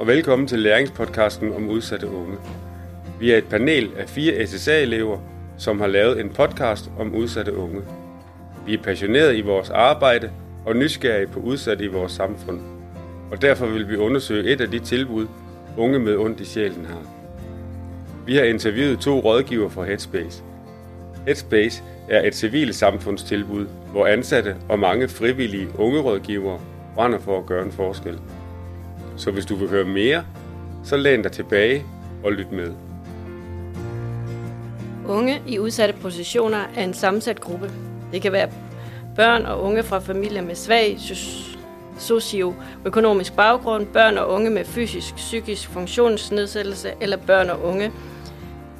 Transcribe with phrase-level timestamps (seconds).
[0.00, 2.36] og velkommen til læringspodcasten om udsatte unge.
[3.18, 5.18] Vi er et panel af fire SSA-elever,
[5.58, 7.80] som har lavet en podcast om udsatte unge.
[8.66, 10.30] Vi er passionerede i vores arbejde
[10.66, 12.60] og nysgerrige på udsatte i vores samfund.
[13.30, 15.26] Og derfor vil vi undersøge et af de tilbud,
[15.76, 17.02] unge med ondt i sjælen har.
[18.26, 20.42] Vi har interviewet to rådgiver fra Headspace.
[21.26, 26.60] Headspace er et civilt samfundstilbud, hvor ansatte og mange frivillige unge rådgivere
[26.94, 28.18] brænder for at gøre en forskel.
[29.20, 30.24] Så hvis du vil høre mere,
[30.84, 31.84] så læn dig tilbage
[32.24, 32.72] og lyt med.
[35.08, 37.70] Unge i udsatte positioner er en sammensat gruppe.
[38.12, 38.50] Det kan være
[39.16, 40.98] børn og unge fra familier med svag
[41.98, 47.92] socioøkonomisk baggrund, børn og unge med fysisk, psykisk funktionsnedsættelse eller børn og unge,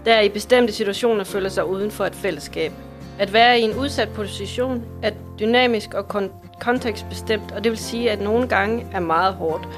[0.04, 2.72] der i bestemte situationer føler sig uden for et fællesskab.
[3.18, 5.10] At være i en udsat position er
[5.40, 6.28] dynamisk og
[6.60, 9.68] kontekstbestemt, og det vil sige, at nogle gange er meget hårdt.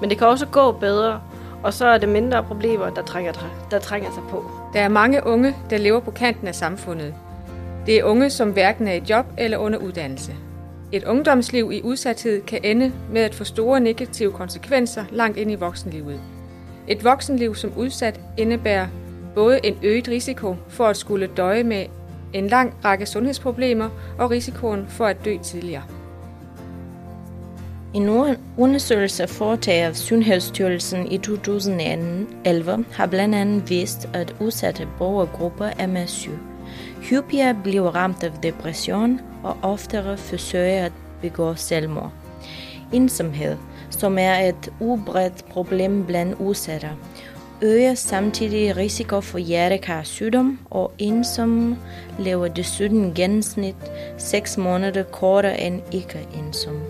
[0.00, 1.20] Men det kan også gå bedre,
[1.62, 3.32] og så er det mindre problemer, der trænger,
[3.70, 4.44] der trænger sig på.
[4.72, 7.14] Der er mange unge, der lever på kanten af samfundet.
[7.86, 10.32] Det er unge, som hverken er i job eller under uddannelse.
[10.92, 15.54] Et ungdomsliv i udsathed kan ende med at få store negative konsekvenser langt ind i
[15.54, 16.20] voksenlivet.
[16.88, 18.86] Et voksenliv som udsat indebærer
[19.34, 21.86] både en øget risiko for at skulle døje med
[22.32, 23.88] en lang række sundhedsproblemer
[24.18, 25.97] og risikoen for at dø tidligere.
[27.94, 35.86] En undersøgelse foretaget af Sundhedsstyrelsen i 2011 har blandt andet vist, at udsatte borgergrupper er
[35.86, 36.38] med syge.
[37.02, 42.12] Hyppigere bliver ramt af depression og oftere forsøger at begå selvmord.
[42.92, 43.56] Ensomhed,
[43.90, 46.90] som er et ubredt problem blandt udsatte,
[47.62, 51.78] øger samtidig risiko for hjertekarsygdom, og ensomme
[52.18, 53.76] lever desuden gennemsnit
[54.18, 56.80] 6 måneder kortere end ikke ensomme.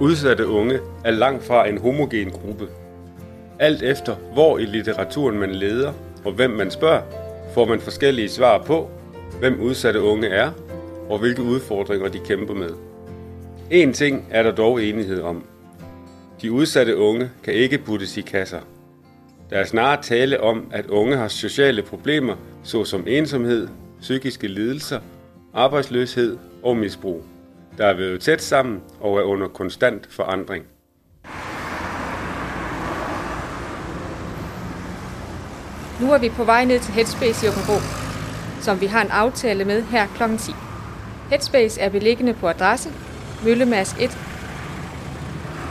[0.00, 2.68] Udsatte unge er langt fra en homogen gruppe.
[3.58, 5.92] Alt efter, hvor i litteraturen man leder
[6.24, 7.02] og hvem man spørger,
[7.54, 8.90] får man forskellige svar på,
[9.40, 10.50] hvem udsatte unge er
[11.08, 12.70] og hvilke udfordringer de kæmper med.
[13.70, 15.44] En ting er der dog enighed om.
[16.42, 18.60] De udsatte unge kan ikke puttes i kasser.
[19.50, 23.68] Der er snarere tale om, at unge har sociale problemer, såsom ensomhed,
[24.00, 25.00] psykiske lidelser,
[25.52, 27.22] arbejdsløshed og misbrug,
[27.78, 30.64] der er vævet tæt sammen og er under konstant forandring.
[36.00, 38.04] Nu er vi på vej ned til Headspace i Åben
[38.64, 40.36] som vi har en aftale med her kl.
[40.38, 40.52] 10.
[41.30, 42.92] Headspace er beliggende på adresse
[43.44, 44.10] Møllemads 1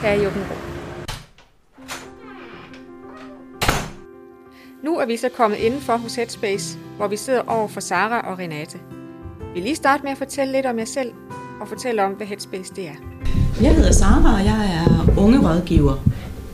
[0.02, 0.44] her i Åben
[4.84, 8.40] Nu er vi så kommet indenfor hos Headspace, hvor vi sidder over for Sara og
[8.40, 8.80] Renate.
[9.54, 11.14] Vi lige starte med at fortælle lidt om jer selv
[11.62, 12.94] og fortælle om, hvad Headspace det er.
[13.62, 15.96] Jeg hedder Sara, og jeg er unge rådgiver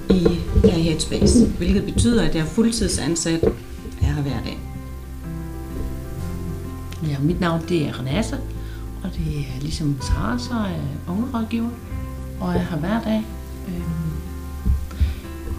[0.10, 0.40] i
[0.70, 3.50] Headspace, hvilket betyder, at jeg er fuldtidsansat er
[4.02, 4.60] her hver dag.
[7.08, 8.38] Ja, mit navn det er Renate,
[9.04, 11.70] og det er ligesom Sara, så er jeg unge rådgiver,
[12.40, 13.24] og jeg har hver dag.
[13.68, 14.10] Øhm,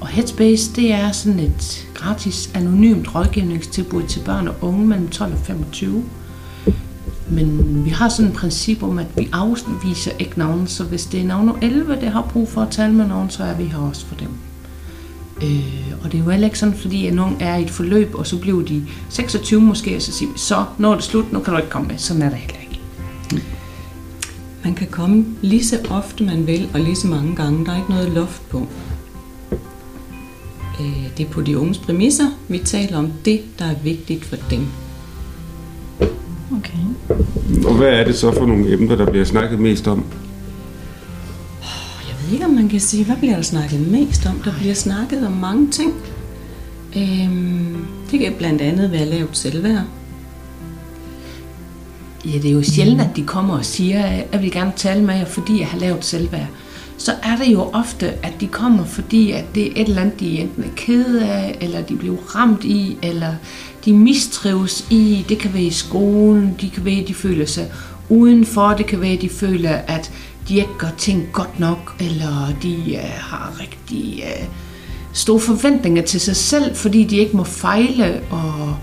[0.00, 5.32] og Headspace, det er sådan et gratis, anonymt rådgivningstilbud til børn og unge mellem 12
[5.32, 6.04] og 25.
[7.30, 11.20] Men vi har sådan et princip om, at vi afviser ikke nogen, så hvis det
[11.20, 13.78] er nogen 11, der har brug for at tale med nogen, så er vi her
[13.78, 14.28] også for dem.
[15.42, 18.14] Øh, og det er jo heller ikke sådan, fordi at nogen er i et forløb,
[18.14, 21.40] og så bliver de 26 måske, og så siger vi, så når det slut, nu
[21.40, 21.98] kan du ikke komme med.
[21.98, 22.80] Sådan er det heller ikke.
[24.64, 27.66] Man kan komme lige så ofte man vil, og lige så mange gange.
[27.66, 28.66] Der er ikke noget loft på.
[30.80, 32.30] Øh, det er på de unges præmisser.
[32.48, 34.66] Vi taler om det, der er vigtigt for dem.
[36.58, 36.78] Okay.
[37.66, 40.04] Og hvad er det så for nogle emner, der bliver snakket mest om?
[42.08, 44.40] Jeg ved ikke, om man kan sige, hvad bliver der snakket mest om?
[44.44, 45.92] Der bliver snakket om mange ting.
[46.96, 49.84] Øhm, det kan blandt andet være lavt selvværd.
[52.24, 55.04] Ja, det er jo sjældent, at de kommer og siger, at jeg vil gerne tale
[55.04, 56.48] med jer, fordi jeg har lavet selvværd.
[57.00, 60.20] Så er det jo ofte, at de kommer, fordi at det er et eller andet,
[60.20, 63.34] de enten er kede af, eller de bliver ramt i, eller
[63.84, 65.24] de mistrives i.
[65.28, 67.72] Det kan være i skolen, de kan være, at de føler sig
[68.08, 70.12] udenfor, det kan være, at de føler, at
[70.48, 74.48] de ikke gør ting godt nok, eller de uh, har rigtig uh,
[75.12, 78.76] store forventninger til sig selv, fordi de ikke må fejle, og,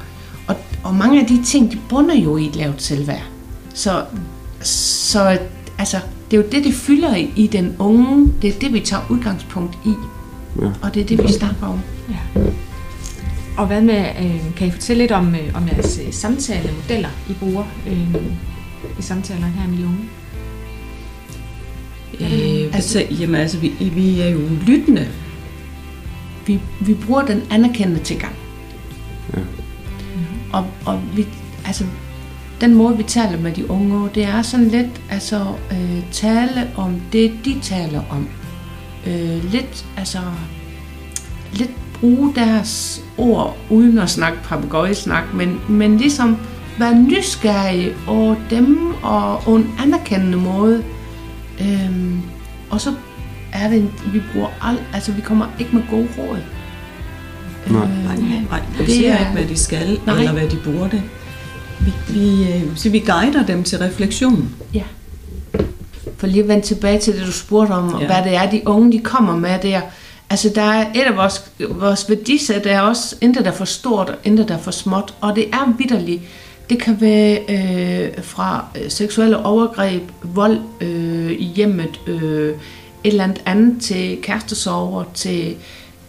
[0.48, 3.26] og, og mange af de ting, de bunder jo i et lavt selvværd.
[3.74, 4.06] Så,
[4.62, 5.38] så
[5.78, 5.98] altså,
[6.32, 8.34] det er jo det, det fylder i, i den unge.
[8.42, 9.94] Det er det, vi tager udgangspunkt i.
[10.62, 10.68] Ja.
[10.82, 11.80] Og det er det, vi snakker om.
[12.10, 12.42] Ja.
[13.58, 17.34] Og hvad med, øh, kan I fortælle lidt om, øh, om jeres øh, samtalemodeller, I
[17.34, 18.16] bruger øh,
[19.00, 20.00] i samtalerne her med de unge?
[22.20, 25.08] Øh, altså, jamen, altså vi, vi er jo lyttende.
[26.48, 28.36] vi, vi bruger den anerkendende tilgang.
[29.34, 29.42] Ja.
[30.54, 31.28] Og, og vi,
[31.66, 31.86] altså,
[32.62, 37.02] den måde, vi taler med de unge, det er sådan lidt altså, øh, tale om
[37.14, 38.28] det, de taler om.
[39.08, 40.18] Øh, lidt, altså,
[41.54, 46.38] lidt bruge deres ord, uden at snakke papegøjesnak, men, men ligesom
[46.80, 50.84] være nysgerrige over dem og på en anerkendende måde.
[51.62, 52.22] Øhm,
[52.70, 52.94] og så
[53.54, 56.38] er det, en, vi bruger al, altså vi kommer ikke med gode råd.
[57.68, 57.88] Nej.
[58.06, 58.16] Nej,
[58.50, 59.98] nej, vi Det siger er- ikke, hvad de skal, Nej.
[60.06, 60.18] nej.
[60.20, 61.04] eller hvad de burde.
[61.80, 64.50] Vi, vi, øh, så vi guider dem til refleksion.
[64.74, 64.84] Ja.
[66.18, 68.06] For lige at vende tilbage til det, du spurgte om, ja.
[68.06, 69.82] Hvad det er, de unge de kommer med der.
[70.30, 73.66] Altså, der er et af vores, vores værdisæt, der er også intet der er for
[73.66, 75.14] stort, og intet der er for småt.
[75.22, 76.22] Og det er vidderligt.
[76.70, 82.56] Det kan være øh, fra øh, seksuelle overgreb, vold øh, i hjemmet, øh, et
[83.04, 85.56] eller andet andet til kærestesover, til...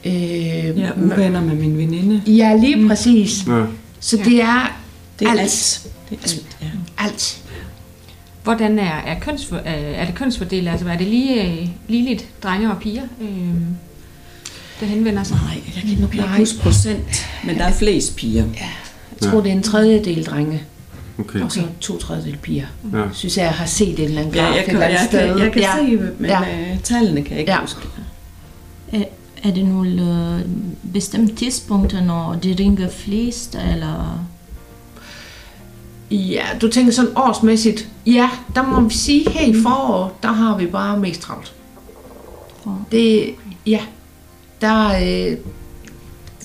[0.04, 2.22] Øh, Ja, uvenner med min veninde.
[2.26, 3.46] ja, lige præcis.
[3.46, 3.62] Ja.
[4.00, 4.78] Så det er
[5.18, 5.40] Det er alt.
[5.40, 5.86] alt.
[6.10, 6.66] Det er alt, ja.
[7.04, 7.42] alt.
[8.42, 10.68] Hvordan er, er, kønsfor, er, er det kønsfordelt?
[10.68, 13.28] Altså er det lige øh, ligeligt drenge og piger, øh,
[14.80, 15.36] der henvender sig?
[15.44, 18.44] Nej, jeg kan nok ikke huske procent, men der er flest piger.
[19.20, 20.62] Jeg tror, det er en tredjedel drenge.
[21.18, 21.40] Okay.
[21.40, 22.66] Og så to tredjedel piger.
[22.92, 23.02] Ja.
[23.12, 24.96] Synes jeg, jeg har set et eller andet Ja, graf jeg et kan, eller jeg,
[24.98, 25.38] andet kan, sted.
[25.42, 25.76] jeg kan ja.
[25.76, 26.42] se, men Ja.
[26.48, 26.76] ja.
[26.84, 27.56] tallene kan jeg ikke Ja.
[27.56, 27.60] ja.
[27.62, 27.80] huske.
[28.92, 29.04] Er,
[29.42, 30.02] er det nogle
[30.40, 30.48] øh,
[30.92, 34.24] bestemte tidspunkter, når de ringer flest, eller...
[36.10, 37.88] ja, du tænker sådan årsmæssigt.
[38.06, 41.54] Ja, der må vi sige, her i forår, der har vi bare mest travlt.
[42.92, 43.34] Det,
[43.66, 43.80] ja,
[44.60, 45.36] der er, øh,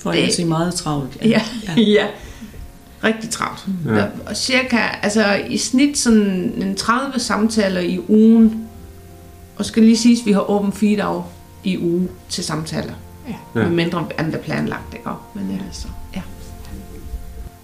[0.02, 1.18] For ikke at sige meget travlt.
[1.22, 1.82] ja, ja.
[1.82, 2.08] ja,
[3.04, 3.68] rigtig travlt.
[3.86, 3.96] Ja.
[3.96, 4.06] Ja.
[4.26, 8.68] Og cirka, altså i snit sådan en 30 samtaler i ugen.
[9.56, 11.24] Og skal lige siges, at vi har åbent fire dage
[11.64, 12.94] i uge til samtaler.
[13.28, 13.34] Ja.
[13.54, 15.10] Med mindre andet er planlagt, ikke?
[15.34, 16.22] Men ja, altså, ja.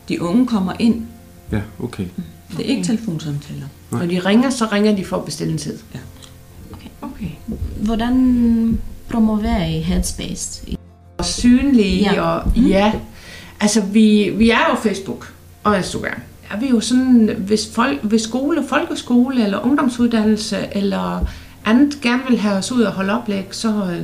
[0.09, 1.05] De unge kommer ind.
[1.51, 2.05] Ja, okay.
[2.57, 3.65] Det er ikke telefonsamtaler.
[3.91, 5.77] Når de ringer, så ringer de for at bestille en tid.
[7.01, 7.29] Okay.
[7.77, 8.79] Hvordan
[9.09, 10.61] promoverer I Headspace?
[11.17, 12.13] Og synlige, Ja.
[12.13, 12.21] ja.
[12.21, 12.93] og ja.
[13.59, 16.19] Altså, vi, vi er jo Facebook og Instagram.
[16.51, 21.25] Er vi jo sådan, hvis, folk, hvis skole, folkeskole eller ungdomsuddannelse eller
[21.65, 23.97] andet gerne vil have os ud og holde oplæg, så,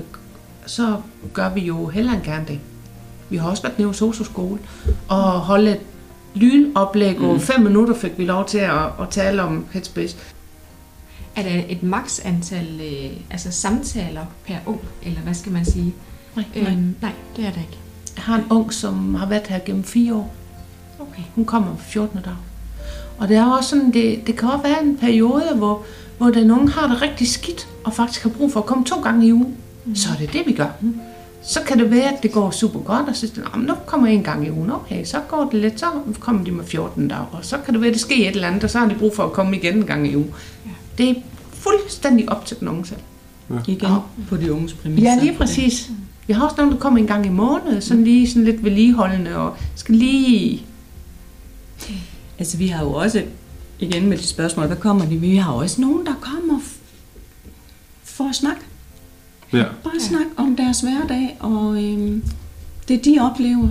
[0.65, 0.95] så
[1.33, 2.59] gør vi jo hellere end gerne det.
[3.29, 4.59] Vi har også været nede hos skole
[5.07, 5.79] og holde et
[6.35, 10.17] lynoplæg, og fem minutter fik vi lov til at, at tale om Headspace.
[11.35, 15.93] Er der et maks antal øh, altså samtaler per ung, eller hvad skal man sige?
[16.35, 17.77] Nej, Øhm, nej, det er der ikke.
[18.15, 20.33] Jeg har en ung, som har været her gennem fire år.
[20.99, 21.21] Okay.
[21.35, 22.33] Hun kommer om 14 dag.
[23.17, 25.83] Og det er også sådan, det, det kan også være en periode, hvor,
[26.17, 29.01] hvor der nogen har det rigtig skidt, og faktisk har brug for at komme to
[29.01, 29.55] gange i ugen.
[29.85, 29.95] Mm.
[29.95, 30.67] Så er det det, vi gør.
[30.81, 30.99] Mm.
[31.47, 33.73] Så kan det være, at det går super godt, og så siger de, "Nå, nu
[33.85, 34.71] kommer jeg en gang i ugen.
[34.71, 35.85] Okay, så går det lidt, så
[36.19, 37.21] kommer de med 14 dage.
[37.31, 38.95] Og så kan det være, at det sker et eller andet, og så har de
[38.95, 40.33] brug for at komme igen en gang i ugen.
[40.65, 40.69] Ja.
[40.97, 41.15] Det er
[41.53, 42.99] fuldstændig op til den unge selv.
[43.67, 43.95] Igen Ja.
[44.29, 45.09] på de unges præmisser.
[45.15, 45.89] Ja, lige præcis.
[46.27, 49.35] Vi har også nogen, der kommer en gang i måneden, sådan lige sådan lidt vedligeholdende,
[49.35, 50.61] og skal lige...
[52.39, 53.23] Altså, vi har jo også,
[53.79, 55.17] igen med de spørgsmål, hvad kommer de?
[55.17, 56.59] Vi har jo også nogen, der kommer
[58.03, 58.61] for at snakke.
[59.55, 59.63] Ja.
[59.83, 59.99] Bare ja.
[59.99, 62.23] snakke om deres hverdag, og øhm,
[62.87, 63.69] det de oplever.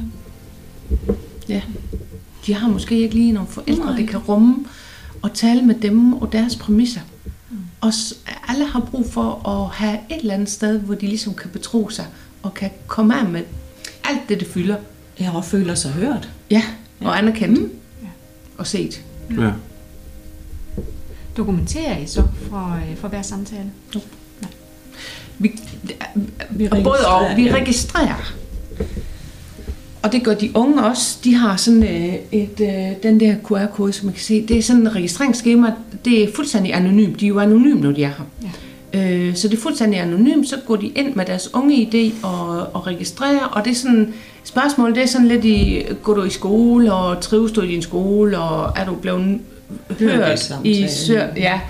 [1.49, 1.63] Ja.
[2.47, 4.01] De har måske ikke lige nogle forældre, Nej.
[4.01, 4.57] der kan rumme
[5.23, 7.01] og tale med dem og deres præmisser.
[7.81, 8.15] Og s-
[8.49, 11.89] alle har brug for at have et eller andet sted, hvor de ligesom kan betro
[11.89, 12.07] sig
[12.43, 13.43] og kan komme af med
[14.05, 14.77] alt det, det fylder.
[15.19, 16.29] Jeg har føler sig hørt.
[16.51, 16.63] Ja,
[17.01, 17.73] og anerkendt.
[18.59, 19.05] Og set.
[19.39, 19.51] Ja.
[21.37, 23.71] Dokumenterer I så for, øh, for hver samtale?
[25.39, 25.61] Vi,
[26.51, 28.35] Vi både og, vi registrerer.
[30.03, 31.19] Og det gør de unge også.
[31.25, 34.47] De har sådan øh, et, øh, den der QR-kode, som man kan se.
[34.47, 35.73] Det er sådan et registreringsskema.
[36.05, 37.21] Det er fuldstændig anonymt.
[37.21, 38.51] De er jo anonyme, når de er her.
[38.95, 39.29] Ja.
[39.29, 40.49] Øh, så det er fuldstændig anonymt.
[40.49, 43.45] Så går de ind med deres unge idé og, og registrerer.
[43.45, 44.15] Og det er sådan,
[44.45, 47.83] spørgsmål, det er sådan lidt i, går du i skole, og trives du i din
[47.83, 49.41] skole, og er du blevet
[49.99, 51.61] hørt i sør, ja.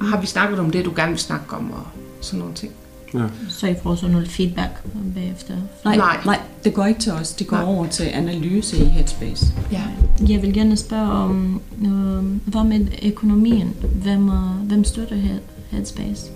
[0.00, 1.82] Har vi snakket om det, du gerne vil snakke om, og
[2.20, 2.72] sådan nogle ting.
[3.14, 3.24] Ja.
[3.48, 4.82] Så I får så noget feedback
[5.14, 5.54] bagefter?
[5.84, 6.16] Nej, Nej.
[6.16, 7.32] nej, nej, det går ikke til os.
[7.32, 7.66] Det går Nej.
[7.66, 9.46] over til analyse i Headspace.
[9.72, 9.82] Ja.
[10.28, 13.74] Jeg vil gerne spørge om, øh, hvad med økonomien?
[14.02, 15.40] Hvem, øh, hvem støtter Head-
[15.70, 16.26] Headspace?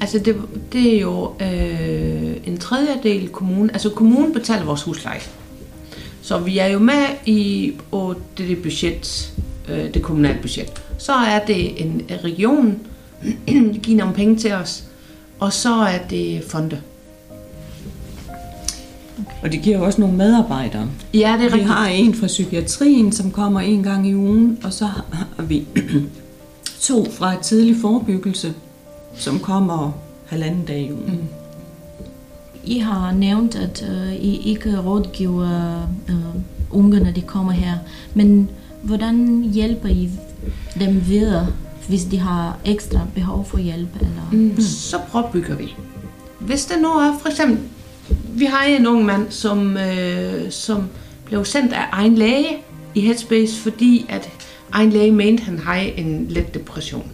[0.00, 0.36] Altså det,
[0.72, 3.70] det er jo øh, en tredjedel kommunen.
[3.70, 5.20] Altså kommunen betaler vores husleje.
[6.22, 9.32] Så vi er jo med i og det, det budget,
[9.68, 10.82] øh, det kommunale budget.
[10.98, 12.78] Så er det en region,
[13.48, 14.84] der giver nogle penge til os.
[15.38, 16.80] Og så er det fonde.
[19.18, 19.32] Okay.
[19.42, 20.88] Og de giver jo også nogle medarbejdere.
[21.14, 21.66] Ja, det er Vi rigtigt.
[21.68, 25.66] har en fra psykiatrien, som kommer en gang i ugen, og så har vi
[26.80, 28.54] to fra et tidlig forebyggelse,
[29.14, 29.92] som kommer
[30.26, 31.04] halvanden dag i ugen.
[31.12, 31.18] Mm.
[32.64, 36.16] I har nævnt, at øh, I ikke rådgiver øh,
[36.70, 37.72] unge, når de kommer her.
[38.14, 38.48] Men
[38.82, 40.10] hvordan hjælper I
[40.80, 41.46] dem videre,
[41.88, 43.96] hvis de har ekstra behov for hjælp?
[44.00, 44.28] Eller?
[44.32, 44.60] Mm.
[44.60, 45.74] Så påbygger vi.
[46.38, 47.58] Hvis der nu er, for eksempel,
[48.28, 50.88] vi har en ung mand, som, øh, som
[51.24, 52.46] blev sendt af egen læge
[52.94, 54.30] i Headspace, fordi at
[54.72, 57.10] egen læge mente, at han havde en let depression.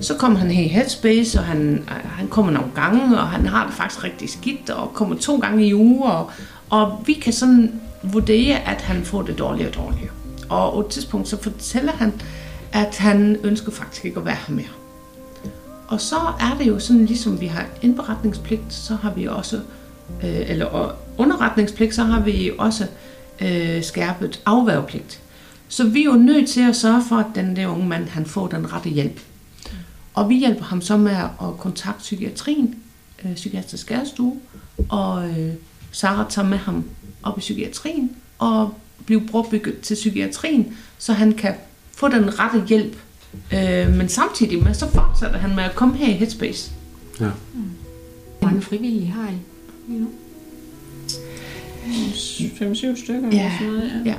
[0.00, 3.66] Så kom han her i Headspace, og han, han kommer nogle gange, og han har
[3.66, 6.30] det faktisk rigtig skidt, og kommer to gange i uge, og,
[6.70, 10.10] og vi kan sådan vurdere, at han får det dårligere og dårligere.
[10.48, 12.12] Og på et tidspunkt så fortæller han,
[12.74, 14.66] at han ønsker faktisk ikke at være her mere.
[15.88, 19.56] Og så er det jo sådan, ligesom vi har indberetningspligt, så har vi også,
[20.24, 22.86] øh, eller underretningspligt, så har vi også
[23.40, 25.20] øh, skærpet afværgepligt.
[25.68, 28.26] Så vi er jo nødt til at sørge for, at den der unge mand, han
[28.26, 29.20] får den rette hjælp.
[30.14, 32.74] Og vi hjælper ham så med at kontakte psykiatrien,
[33.24, 34.40] øh, psykiatrisk skadestue,
[34.88, 35.52] og øh,
[35.92, 36.84] Sara tager med ham
[37.22, 38.74] op i psykiatrien og
[39.06, 41.54] bliver brobygget til psykiatrien, så han kan
[41.96, 42.96] få den rette hjælp.
[43.54, 46.72] Øh, men samtidig med, så fortsætter han med at komme her i Headspace.
[47.20, 47.28] Ja.
[48.38, 49.34] Hvor mange frivillige har I
[49.88, 50.08] lige nu?
[51.84, 53.52] 5-7 stykker Ja.
[54.04, 54.14] ja.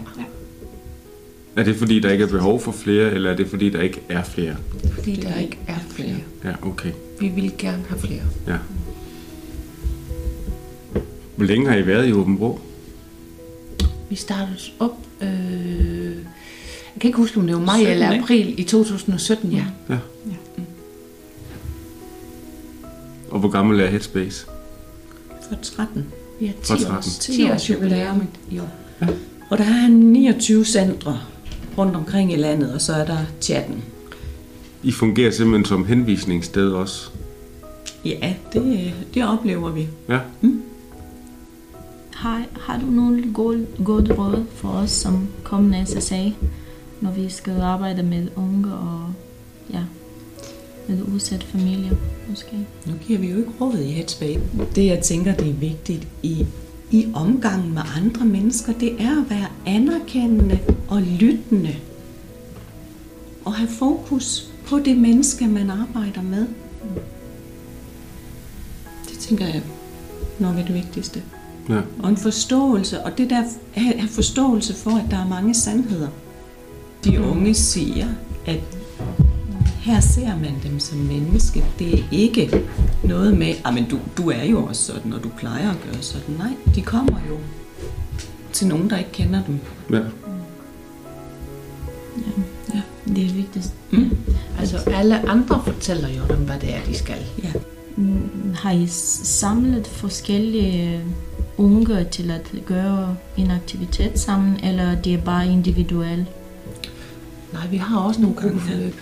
[1.56, 4.02] Er det fordi, der ikke er behov for flere, eller er det fordi, der ikke
[4.10, 4.56] er flere?
[4.94, 6.16] Fordi der ikke er flere.
[6.44, 6.92] Ja, okay.
[7.20, 8.22] Vi vil gerne have flere.
[8.48, 8.58] Ja.
[11.36, 12.60] Hvor længe har I været i Åben Rå?
[14.10, 14.98] Vi startede op,
[17.06, 18.24] kan ikke huske, om det var maj 17, eller ikke?
[18.24, 19.66] april i 2017, ja.
[19.90, 19.98] Ja.
[23.30, 24.46] Og hvor gammel er Headspace?
[25.50, 26.06] For 13.
[26.40, 26.98] Vi har For 10 13.
[26.98, 28.70] års, 10 års jubilæum i år.
[29.50, 31.20] Og der er 29 centre
[31.78, 33.84] rundt omkring i landet, og så er der chatten.
[34.84, 37.10] I fungerer simpelthen som henvisningssted også.
[38.06, 39.88] Ja, det, det oplever vi.
[40.10, 40.20] Ja.
[42.14, 46.30] Har, har du nogle gode, gode råd for os som kommende SSA,
[47.02, 49.14] når vi skal arbejde med unge og
[49.74, 49.84] ja,
[50.88, 51.96] med udsatte familier
[52.30, 52.68] måske?
[52.86, 54.42] Nu giver vi jo ikke råd i Headspace.
[54.76, 56.46] Det, jeg tænker, det er vigtigt i,
[56.92, 61.76] i omgangen med andre mennesker, det er at være anerkendende og lyttende.
[63.46, 66.48] Og have fokus på det menneske, man arbejder med.
[69.10, 69.62] Det tænker jeg
[70.40, 71.24] nok er det vigtigste.
[71.70, 71.82] Ja.
[72.00, 76.08] Og en forståelse, og det der have have forståelse for, at der er mange sandheder.
[77.06, 78.08] De unge siger,
[78.46, 78.60] at
[79.80, 81.64] her ser man dem som menneske.
[81.80, 82.62] Det er ikke
[83.04, 86.02] noget med, at men du, du er jo også sådan, og du plejer at gøre
[86.02, 86.36] sådan.
[86.36, 87.38] Nej, de kommer jo
[88.54, 89.60] til nogen, der ikke kender dem.
[89.92, 90.00] ja.
[92.74, 92.82] Ja.
[93.08, 93.74] Det er vigtigst.
[93.92, 94.18] Mm.
[94.60, 97.18] Altså alle andre fortæller jo dem, hvad det er, de skal.
[97.44, 97.52] Ja.
[97.96, 101.02] Mm, Har I samlet forskellige
[101.58, 106.26] unge til at gøre en aktivitet sammen, eller det er bare individuelt?
[107.56, 108.96] Nej, vi har også nogle gruppeforløb.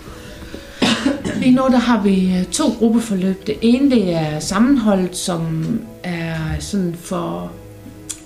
[1.36, 3.48] Lige nu der har vi øh, to gruppeforløb.
[3.48, 5.64] Det ene det er sammenholdt, som
[6.04, 7.52] er sådan for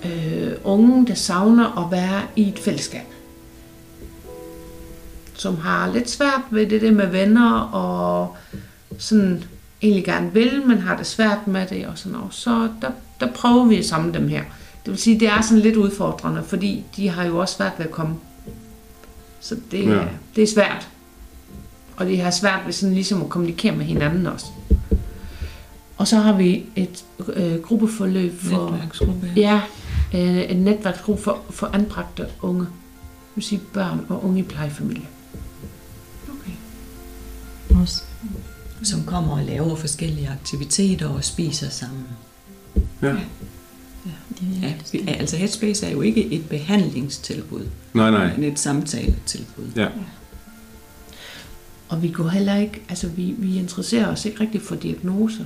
[0.05, 3.05] øh, unge, der savner at være i et fællesskab.
[5.33, 8.35] Som har lidt svært ved det der med venner, og
[8.97, 9.43] sådan
[9.81, 12.33] egentlig gerne vil, men har det svært med det og sådan noget.
[12.33, 14.41] Så der, der prøver vi at samle dem her.
[14.85, 17.85] Det vil sige, det er sådan lidt udfordrende, fordi de har jo også svært ved
[17.85, 18.15] at komme.
[19.39, 19.91] Så det, Ja.
[19.93, 20.07] ja.
[20.35, 20.89] det er svært.
[21.97, 24.45] Og det har svært ved sådan ligesom at kommunikere med hinanden også.
[25.97, 28.69] Og så har vi et øh, gruppeforløb for...
[28.71, 29.31] Netværksgruppe.
[29.35, 29.61] Ja,
[30.13, 32.61] øh, en netværksgruppe for, for anbragte unge.
[32.61, 32.69] Det
[33.35, 35.05] vil sige børn og unge i plejefamilie.
[36.29, 36.51] Okay.
[37.81, 38.03] Også.
[38.83, 42.03] Som kommer og laver forskellige aktiviteter og spiser sammen.
[43.01, 43.07] ja.
[43.07, 43.19] Det
[44.61, 48.35] Ja, vi, altså Headspace er jo ikke et behandlingstilbud, Nej, nej.
[48.37, 49.65] men et samtaletilbud.
[49.75, 49.87] Ja.
[51.89, 55.43] Og vi går heller ikke, altså vi, vi interesserer os ikke rigtig for diagnoser,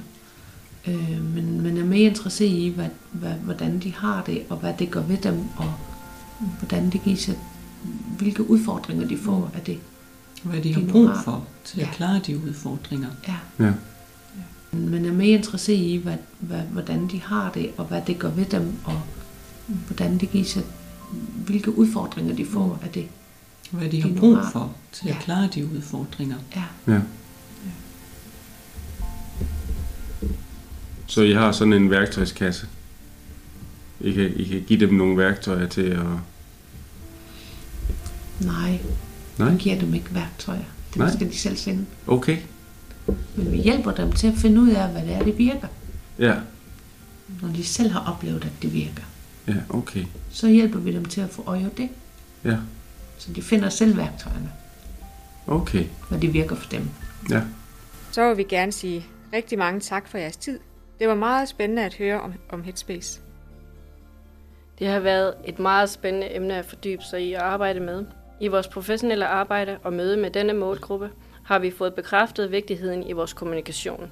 [0.88, 4.74] øh, men, men er mere interesseret i, hvad, hvad, hvordan de har det, og hvad
[4.80, 5.74] det gør ved dem, og
[6.60, 7.38] hvordan det giver sig,
[8.18, 9.78] hvilke udfordringer de får af det.
[10.44, 11.24] Hvad de De har brug har.
[11.24, 11.92] for til at Ja.
[11.94, 13.10] klare de udfordringer.
[13.28, 13.36] Ja.
[13.66, 13.72] Ja.
[14.72, 18.30] Men er mere interesseret i, hvad, hvad, hvordan de har det, og hvad det gør
[18.30, 19.02] ved dem, og
[19.88, 20.64] hvordan det giver sig,
[21.46, 23.08] hvilke udfordringer de får af det.
[23.72, 24.52] Hvad de De har brug har.
[24.52, 25.16] for til Ja.
[25.16, 26.38] at klare de udfordringer.
[26.56, 26.64] Ja.
[26.94, 27.00] ja.
[31.08, 32.68] Så I har sådan en værktøjskasse?
[34.00, 36.06] I kan, I kan give dem nogle værktøjer til at...
[38.40, 38.80] Nej,
[39.38, 39.52] Nej?
[39.52, 40.64] vi giver dem ikke værktøjer.
[40.90, 41.12] Det Nej.
[41.14, 41.86] skal de selv finde.
[42.08, 42.38] Okay.
[43.36, 45.68] Men vi hjælper dem til at finde ud af, hvad det er, det virker.
[46.20, 46.36] Ja.
[47.42, 49.04] Når de selv har oplevet, at det virker.
[49.48, 50.06] Ja, okay.
[50.32, 51.90] Så hjælper vi dem til at få øje af det.
[52.46, 52.58] Ja.
[53.18, 54.52] Så de finder selv værktøjerne,
[55.48, 55.86] Okay.
[56.12, 56.90] når det virker for dem.
[57.30, 57.42] Ja.
[58.12, 60.60] Så vil vi gerne sige rigtig mange tak for jeres tid.
[61.00, 63.22] Det var meget spændende at høre om, om Headspace.
[64.80, 68.06] Det har været et meget spændende emne at fordybe sig i og arbejde med.
[68.40, 71.10] I vores professionelle arbejde og møde med denne målgruppe
[71.52, 74.12] har vi fået bekræftet vigtigheden i vores kommunikation.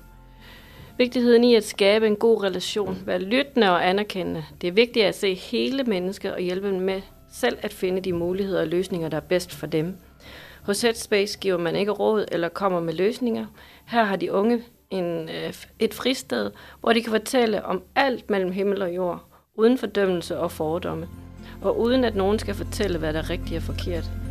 [0.97, 4.45] Vigtigheden i at skabe en god relation, være lyttende og anerkendende.
[4.61, 8.13] Det er vigtigt at se hele mennesket og hjælpe dem med selv at finde de
[8.13, 9.97] muligheder og løsninger, der er bedst for dem.
[10.63, 13.45] Hos Headspace giver man ikke råd eller kommer med løsninger.
[13.85, 18.51] Her har de unge en, øh, et fristed, hvor de kan fortælle om alt mellem
[18.51, 19.23] himmel og jord,
[19.55, 21.07] uden fordømmelse og fordomme,
[21.61, 24.28] og uden at nogen skal fortælle, hvad der er rigtigt og forkert.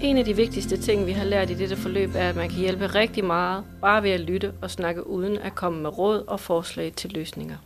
[0.00, 2.58] En af de vigtigste ting, vi har lært i dette forløb, er, at man kan
[2.58, 6.40] hjælpe rigtig meget, bare ved at lytte og snakke uden at komme med råd og
[6.40, 7.56] forslag til løsninger.